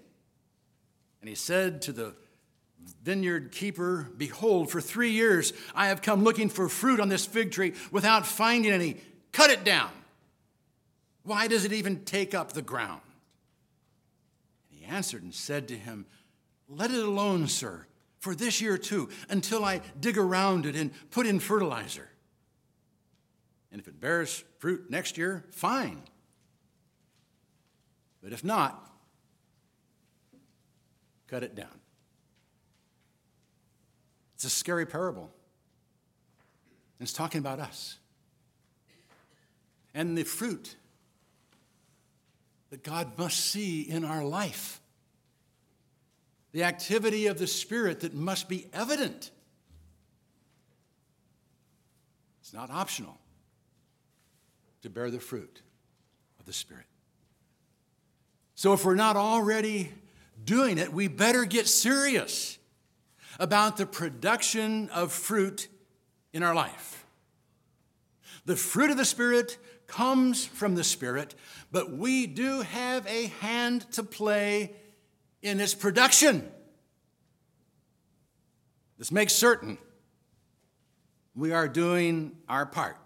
And 1.20 1.28
he 1.28 1.34
said 1.34 1.82
to 1.82 1.92
the 1.92 2.14
vineyard 3.02 3.52
keeper, 3.52 4.10
Behold, 4.16 4.70
for 4.70 4.80
three 4.80 5.10
years 5.10 5.52
I 5.74 5.88
have 5.88 6.02
come 6.02 6.24
looking 6.24 6.48
for 6.48 6.68
fruit 6.68 7.00
on 7.00 7.08
this 7.08 7.26
fig 7.26 7.52
tree 7.52 7.74
without 7.90 8.26
finding 8.26 8.72
any. 8.72 8.96
Cut 9.32 9.50
it 9.50 9.64
down. 9.64 9.90
Why 11.22 11.46
does 11.48 11.64
it 11.64 11.72
even 11.72 12.04
take 12.04 12.34
up 12.34 12.52
the 12.52 12.62
ground? 12.62 13.02
And 14.70 14.80
he 14.80 14.86
answered 14.86 15.22
and 15.22 15.34
said 15.34 15.68
to 15.68 15.76
him, 15.76 16.06
Let 16.68 16.90
it 16.90 17.04
alone, 17.04 17.48
sir, 17.48 17.86
for 18.18 18.34
this 18.34 18.60
year 18.60 18.78
too, 18.78 19.10
until 19.28 19.64
I 19.64 19.80
dig 20.00 20.16
around 20.16 20.66
it 20.66 20.74
and 20.74 20.90
put 21.10 21.26
in 21.26 21.38
fertilizer. 21.38 22.08
And 23.70 23.80
if 23.80 23.88
it 23.88 24.00
bears 24.00 24.44
fruit 24.58 24.90
next 24.90 25.18
year, 25.18 25.44
fine. 25.50 26.02
But 28.22 28.32
if 28.32 28.42
not, 28.42 28.90
cut 31.28 31.42
it 31.42 31.54
down. 31.54 31.68
It's 34.38 34.44
a 34.44 34.50
scary 34.50 34.86
parable. 34.86 35.32
And 36.98 37.06
it's 37.06 37.12
talking 37.12 37.40
about 37.40 37.58
us 37.58 37.98
and 39.94 40.16
the 40.16 40.22
fruit 40.22 40.76
that 42.70 42.84
God 42.84 43.18
must 43.18 43.40
see 43.40 43.82
in 43.82 44.04
our 44.04 44.22
life, 44.22 44.80
the 46.52 46.62
activity 46.62 47.26
of 47.26 47.40
the 47.40 47.48
Spirit 47.48 48.00
that 48.00 48.14
must 48.14 48.48
be 48.48 48.68
evident. 48.72 49.32
It's 52.40 52.52
not 52.52 52.70
optional 52.70 53.18
to 54.82 54.90
bear 54.90 55.10
the 55.10 55.18
fruit 55.18 55.62
of 56.38 56.46
the 56.46 56.52
Spirit. 56.52 56.86
So, 58.54 58.72
if 58.72 58.84
we're 58.84 58.94
not 58.94 59.16
already 59.16 59.92
doing 60.44 60.78
it, 60.78 60.92
we 60.92 61.08
better 61.08 61.44
get 61.44 61.66
serious 61.66 62.57
about 63.38 63.76
the 63.76 63.86
production 63.86 64.88
of 64.90 65.12
fruit 65.12 65.68
in 66.32 66.42
our 66.42 66.54
life. 66.54 67.04
The 68.44 68.56
fruit 68.56 68.90
of 68.90 68.96
the 68.96 69.04
Spirit 69.04 69.58
comes 69.86 70.44
from 70.44 70.74
the 70.74 70.84
Spirit, 70.84 71.34
but 71.70 71.92
we 71.92 72.26
do 72.26 72.62
have 72.62 73.06
a 73.06 73.26
hand 73.40 73.90
to 73.92 74.02
play 74.02 74.72
in 75.42 75.60
its 75.60 75.74
production. 75.74 76.50
This 78.98 79.12
makes 79.12 79.32
certain 79.32 79.78
we 81.34 81.52
are 81.52 81.68
doing 81.68 82.32
our 82.48 82.66
part. 82.66 82.96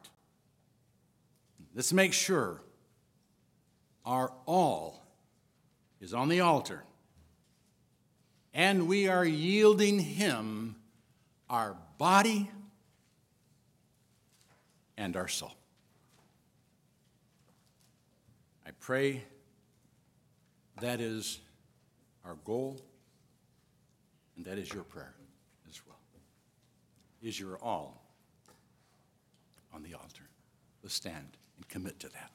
Let's 1.75 1.93
make 1.93 2.15
sure 2.15 2.63
our 4.05 4.33
all 4.47 5.03
is 6.01 6.15
on 6.15 6.29
the 6.29 6.41
altar 6.41 6.85
and 8.55 8.87
we 8.87 9.09
are 9.09 9.25
yielding 9.25 9.99
Him 9.99 10.77
our 11.49 11.77
body 11.99 12.51
and 14.97 15.17
our 15.17 15.29
soul. 15.29 15.53
I 18.67 18.71
pray 18.79 19.25
that 20.81 21.01
is 21.01 21.41
our 22.25 22.37
goal, 22.45 22.81
and 24.37 24.45
that 24.47 24.59
is 24.59 24.73
your 24.73 24.85
prayer 24.85 25.15
as 25.69 25.81
well. 25.87 25.99
Is 27.23 27.39
your 27.39 27.59
all 27.63 28.03
on 29.73 29.83
the 29.83 29.95
altar? 29.95 30.25
Let's 30.83 30.95
stand 30.95 31.37
and 31.57 31.69
commit 31.69 32.01
to 32.01 32.09
that. 32.11 32.31